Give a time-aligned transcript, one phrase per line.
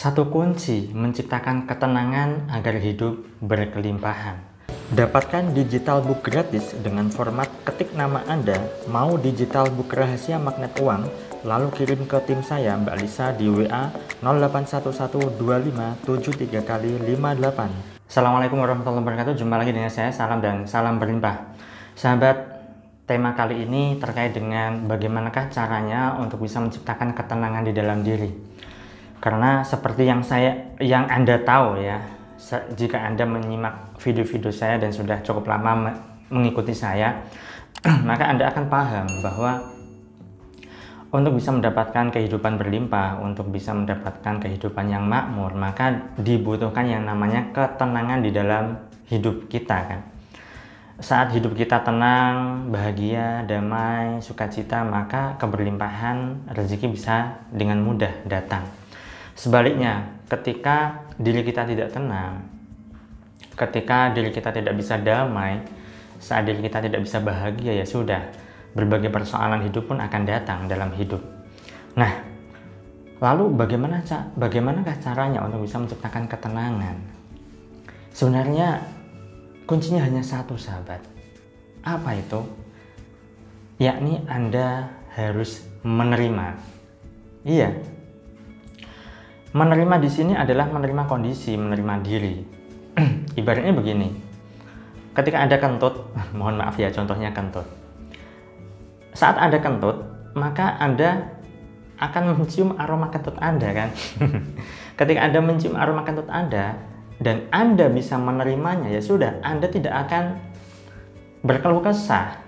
[0.00, 4.40] Satu kunci menciptakan ketenangan agar hidup berkelimpahan.
[4.96, 11.04] Dapatkan digital book gratis dengan format ketik nama Anda, mau digital book rahasia magnet uang,
[11.44, 13.92] lalu kirim ke tim saya Mbak Lisa di WA
[14.24, 18.08] 08112573 kali 58.
[18.08, 19.36] Assalamualaikum warahmatullahi wabarakatuh.
[19.36, 21.52] Jumpa lagi dengan saya, salam dan salam berlimpah.
[21.92, 22.40] Sahabat,
[23.04, 28.48] tema kali ini terkait dengan bagaimanakah caranya untuk bisa menciptakan ketenangan di dalam diri.
[29.20, 32.00] Karena seperti yang saya yang Anda tahu ya,
[32.72, 35.92] jika Anda menyimak video-video saya dan sudah cukup lama
[36.32, 37.20] mengikuti saya,
[38.08, 39.60] maka Anda akan paham bahwa
[41.12, 47.50] untuk bisa mendapatkan kehidupan berlimpah, untuk bisa mendapatkan kehidupan yang makmur, maka dibutuhkan yang namanya
[47.52, 48.78] ketenangan di dalam
[49.10, 50.00] hidup kita kan.
[51.00, 58.79] Saat hidup kita tenang, bahagia, damai, sukacita, maka keberlimpahan rezeki bisa dengan mudah datang.
[59.40, 62.44] Sebaliknya, ketika diri kita tidak tenang,
[63.56, 65.64] ketika diri kita tidak bisa damai,
[66.20, 68.20] saat diri kita tidak bisa bahagia ya sudah,
[68.76, 71.24] berbagai persoalan hidup pun akan datang dalam hidup.
[71.96, 72.20] Nah,
[73.16, 74.04] lalu bagaimana
[74.36, 76.96] bagaimanakah caranya untuk bisa menciptakan ketenangan?
[78.12, 78.84] Sebenarnya
[79.64, 81.00] kuncinya hanya satu sahabat.
[81.80, 82.44] Apa itu?
[83.80, 86.60] Yakni Anda harus menerima.
[87.48, 87.72] Iya,
[89.50, 92.38] Menerima di sini adalah menerima kondisi, menerima diri.
[93.40, 94.08] Ibaratnya begini,
[95.10, 96.06] ketika Anda kentut,
[96.38, 97.66] mohon maaf ya contohnya kentut.
[99.10, 100.06] Saat Anda kentut,
[100.38, 101.34] maka Anda
[101.98, 103.90] akan mencium aroma kentut Anda kan.
[105.02, 106.78] ketika Anda mencium aroma kentut Anda
[107.18, 110.38] dan Anda bisa menerimanya ya sudah, Anda tidak akan
[111.42, 112.38] berkeluh kesah.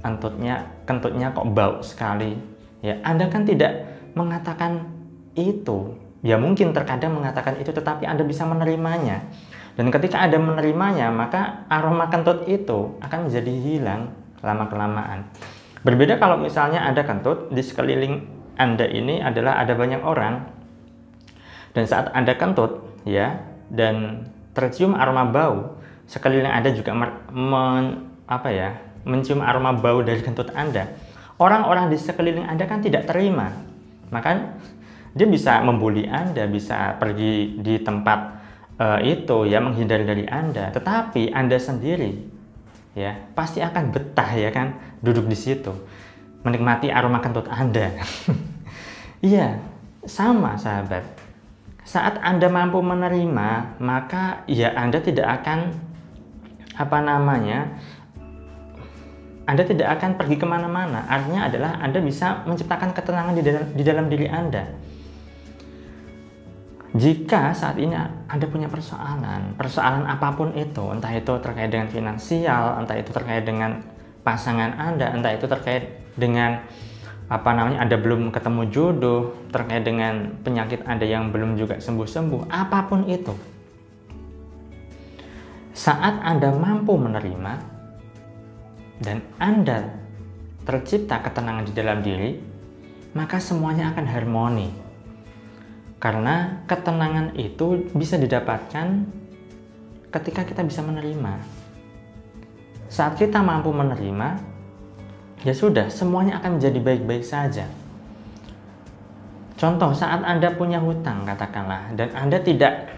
[0.00, 2.38] Kentutnya, kentutnya kok bau sekali.
[2.86, 3.84] Ya, Anda kan tidak
[4.16, 4.88] mengatakan
[5.36, 9.24] itu Ya mungkin terkadang mengatakan itu tetapi Anda bisa menerimanya.
[9.78, 14.12] Dan ketika Anda menerimanya, maka aroma kentut itu akan menjadi hilang
[14.44, 15.32] lama-kelamaan.
[15.80, 18.28] Berbeda kalau misalnya Anda kentut, di sekeliling
[18.60, 20.44] Anda ini adalah ada banyak orang.
[21.72, 23.40] Dan saat Anda kentut, ya,
[23.72, 26.92] dan tercium aroma bau, sekeliling Anda juga
[27.32, 28.76] men, apa ya,
[29.08, 30.92] mencium aroma bau dari kentut Anda.
[31.40, 33.48] Orang-orang di sekeliling Anda kan tidak terima.
[34.12, 34.60] Maka
[35.10, 38.20] dia bisa membuli Anda, bisa pergi di tempat
[38.78, 42.38] uh, itu ya menghindari dari Anda, tetapi Anda sendiri
[42.94, 45.70] ya pasti akan betah ya kan duduk di situ
[46.42, 47.90] menikmati aroma kentut Anda.
[49.20, 49.60] Iya,
[50.08, 51.04] sama sahabat.
[51.84, 55.76] Saat Anda mampu menerima, maka ya Anda tidak akan
[56.80, 57.68] apa namanya
[59.50, 61.02] anda tidak akan pergi ke mana-mana.
[61.10, 64.62] Artinya adalah Anda bisa menciptakan ketenangan di dalam, di dalam diri Anda.
[66.90, 67.94] Jika saat ini
[68.26, 73.46] Anda punya persoalan, persoalan apa pun itu, entah itu terkait dengan finansial, entah itu terkait
[73.46, 73.78] dengan
[74.26, 76.58] pasangan Anda, entah itu terkait dengan
[77.30, 82.82] apa namanya Anda belum ketemu jodoh, terkait dengan penyakit Anda yang belum juga sembuh-sembuh, apa
[82.90, 83.38] pun itu.
[85.70, 87.52] Saat Anda mampu menerima
[88.98, 89.94] dan Anda
[90.66, 92.34] tercipta ketenangan di dalam diri,
[93.14, 94.89] maka semuanya akan harmoni
[96.00, 99.04] karena ketenangan itu bisa didapatkan
[100.08, 101.44] ketika kita bisa menerima.
[102.90, 104.40] Saat kita mampu menerima,
[105.44, 107.68] ya sudah, semuanya akan menjadi baik-baik saja.
[109.60, 112.90] Contoh, saat Anda punya hutang, katakanlah, dan Anda tidak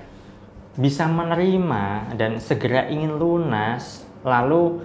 [0.79, 4.81] bisa menerima dan segera ingin lunas, lalu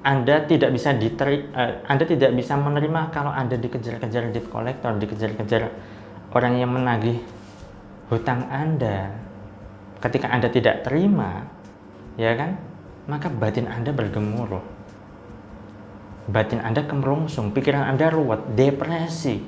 [0.00, 5.68] anda tidak bisa diteri, uh, Anda tidak bisa menerima kalau Anda dikejar-kejar debt collector, dikejar-kejar
[6.32, 7.20] orang yang menagih
[8.10, 9.14] hutang Anda
[10.02, 11.46] ketika Anda tidak terima,
[12.18, 12.58] ya kan?
[13.06, 14.82] Maka batin Anda bergemuruh.
[16.30, 19.40] Batin Anda kemerungsung, pikiran Anda ruwet, depresi.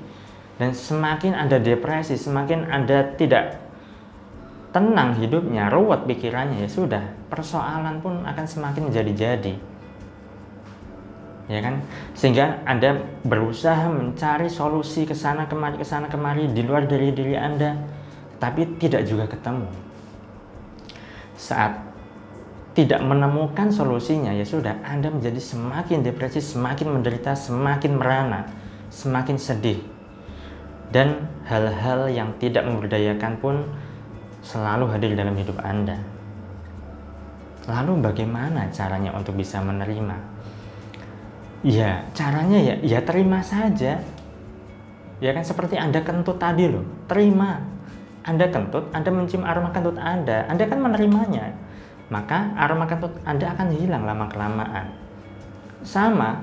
[0.56, 3.59] Dan semakin Anda depresi, semakin Anda tidak
[4.73, 9.55] tenang hidupnya, ruwet pikirannya, ya sudah, persoalan pun akan semakin menjadi-jadi.
[11.50, 11.85] Ya kan?
[12.17, 17.37] Sehingga Anda berusaha mencari solusi ke sana kemari ke sana kemari di luar dari diri
[17.37, 17.76] Anda
[18.43, 19.71] tapi tidak juga ketemu.
[21.39, 21.79] Saat
[22.75, 28.50] tidak menemukan solusinya, ya sudah, Anda menjadi semakin depresi, semakin menderita, semakin merana,
[28.91, 29.79] semakin sedih.
[30.91, 33.62] Dan hal-hal yang tidak memberdayakan pun
[34.43, 36.03] selalu hadir dalam hidup Anda.
[37.71, 40.19] Lalu bagaimana caranya untuk bisa menerima?
[41.62, 44.03] Ya, caranya ya ya terima saja.
[45.23, 47.62] Ya kan seperti Anda kentut tadi loh, terima
[48.22, 51.50] Anda kentut, Anda mencium aroma kentut Anda, Anda kan menerimanya.
[52.06, 54.94] Maka aroma kentut Anda akan hilang lama-kelamaan.
[55.82, 56.38] Sama,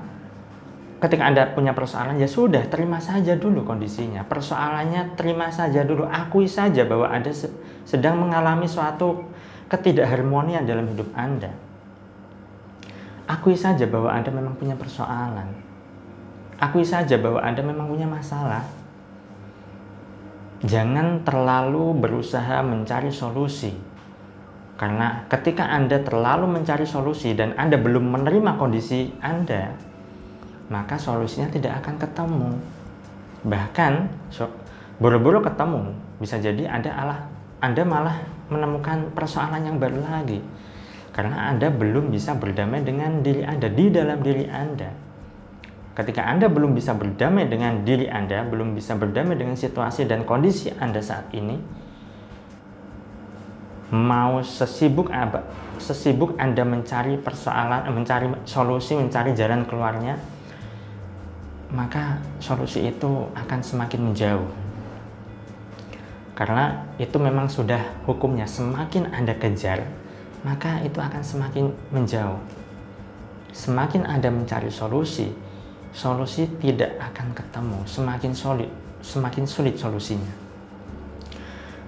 [1.00, 4.28] ketika Anda punya persoalan, ya sudah, terima saja dulu kondisinya.
[4.28, 7.32] Persoalannya terima saja dulu, akui saja bahwa Anda
[7.88, 9.24] sedang mengalami suatu
[9.72, 11.48] ketidakharmonian dalam hidup Anda.
[13.24, 15.48] Akui saja bahwa Anda memang punya persoalan.
[16.60, 18.79] Akui saja bahwa Anda memang punya masalah
[20.60, 23.72] jangan terlalu berusaha mencari solusi.
[24.76, 29.76] Karena ketika Anda terlalu mencari solusi dan Anda belum menerima kondisi Anda,
[30.72, 32.50] maka solusinya tidak akan ketemu.
[33.44, 33.92] Bahkan
[34.96, 37.20] buru-buru ketemu, bisa jadi Anda Allah
[37.60, 38.16] Anda malah
[38.48, 40.40] menemukan persoalan yang baru lagi.
[41.12, 44.88] Karena Anda belum bisa berdamai dengan diri Anda di dalam diri Anda.
[45.90, 50.70] Ketika Anda belum bisa berdamai dengan diri Anda, belum bisa berdamai dengan situasi dan kondisi
[50.78, 51.58] Anda saat ini,
[53.90, 55.42] mau sesibuk apa,
[55.82, 60.14] sesibuk Anda mencari persoalan, mencari solusi, mencari jalan keluarnya,
[61.74, 64.50] maka solusi itu akan semakin menjauh.
[66.38, 69.84] Karena itu memang sudah hukumnya, semakin Anda kejar,
[70.46, 72.38] maka itu akan semakin menjauh.
[73.50, 75.34] Semakin Anda mencari solusi,
[75.90, 78.70] solusi tidak akan ketemu semakin sulit
[79.00, 80.32] semakin sulit solusinya.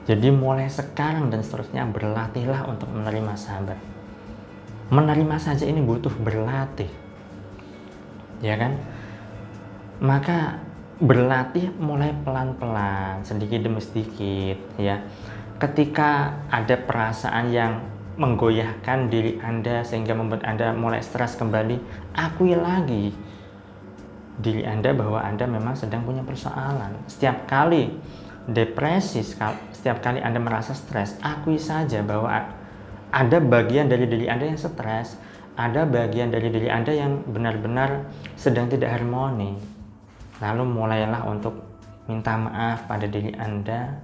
[0.02, 3.78] Jadi mulai sekarang dan seterusnya berlatihlah untuk menerima sahabat.
[4.90, 6.90] Menerima saja ini butuh berlatih.
[8.42, 8.82] Ya kan?
[10.02, 10.58] Maka
[10.98, 15.06] berlatih mulai pelan-pelan sedikit demi sedikit ya.
[15.62, 17.72] Ketika ada perasaan yang
[18.18, 21.78] menggoyahkan diri Anda sehingga membuat Anda mulai stres kembali
[22.18, 23.14] akui lagi
[24.40, 27.04] diri Anda bahwa Anda memang sedang punya persoalan.
[27.10, 27.92] Setiap kali
[28.48, 32.32] depresi, setiap kali Anda merasa stres, akui saja bahwa
[33.12, 35.20] ada bagian dari diri Anda yang stres,
[35.52, 38.08] ada bagian dari diri Anda yang benar-benar
[38.38, 39.52] sedang tidak harmoni.
[40.40, 41.54] Lalu mulailah untuk
[42.08, 44.00] minta maaf pada diri Anda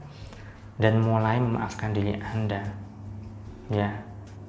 [0.77, 2.63] dan mulai memaafkan diri Anda.
[3.73, 3.91] Ya.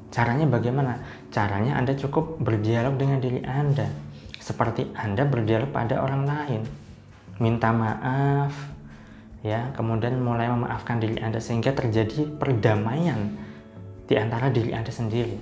[0.09, 0.97] Caranya bagaimana?
[1.29, 4.08] Caranya Anda cukup berdialog dengan diri Anda
[4.49, 6.61] seperti Anda berdialog pada orang lain.
[7.37, 8.49] Minta maaf,
[9.45, 13.37] ya, kemudian mulai memaafkan diri Anda sehingga terjadi perdamaian
[14.09, 15.37] di antara diri Anda sendiri.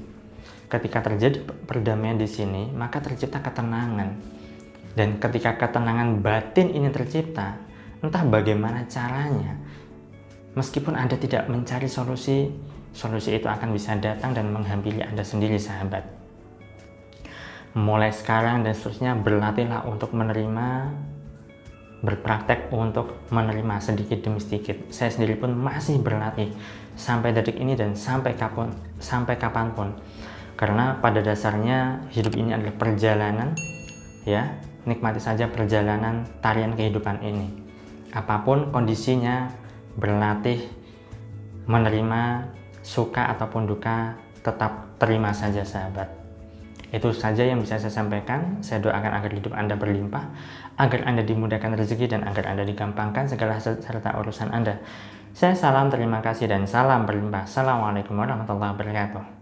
[0.67, 4.19] Ketika terjadi perdamaian di sini, maka tercipta ketenangan.
[4.91, 7.55] Dan ketika ketenangan batin ini tercipta,
[8.03, 9.55] entah bagaimana caranya,
[10.59, 12.51] meskipun Anda tidak mencari solusi,
[12.91, 16.26] solusi itu akan bisa datang dan menghampiri Anda sendiri, sahabat
[17.77, 20.89] mulai sekarang dan seterusnya berlatihlah untuk menerima
[22.01, 24.89] berpraktek untuk menerima sedikit demi sedikit.
[24.89, 26.49] Saya sendiri pun masih berlatih
[26.97, 29.93] sampai detik ini dan sampai kapan sampai kapan pun.
[30.57, 33.53] Karena pada dasarnya hidup ini adalah perjalanan
[34.25, 34.57] ya,
[34.89, 37.53] nikmati saja perjalanan tarian kehidupan ini.
[38.09, 39.53] Apa pun kondisinya,
[40.01, 40.65] berlatih
[41.69, 42.49] menerima
[42.81, 46.16] suka ataupun duka tetap terima saja sahabat.
[46.87, 48.63] Itu saja yang bisa saya sampaikan.
[48.63, 50.23] Saya doakan agar hidup Anda berlimpah,
[50.79, 54.79] agar Anda dimudahkan rezeki dan agar Anda digampangkan segala serta urusan Anda.
[55.37, 57.45] Saya salam terima kasih dan salam berlimpah.
[57.45, 59.36] Assalamualaikum warahmatullahi wabarakatuh.